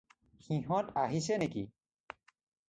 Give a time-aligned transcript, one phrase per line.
[0.43, 1.63] সিহঁত আহিছে নেকি?